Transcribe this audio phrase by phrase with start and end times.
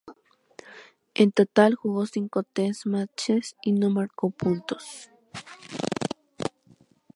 [1.13, 5.11] En total jugó cinco test matches y no marcó puntos.